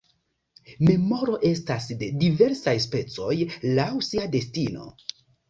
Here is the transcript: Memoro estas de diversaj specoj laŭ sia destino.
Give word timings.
Memoro 0.87 1.35
estas 1.49 1.85
de 1.99 2.07
diversaj 2.23 2.75
specoj 2.87 3.31
laŭ 3.81 3.87
sia 4.09 4.27
destino. 4.39 4.91